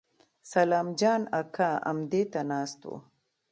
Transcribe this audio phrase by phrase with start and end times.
[0.51, 2.93] سلام جان اکا امدې ته ناست و.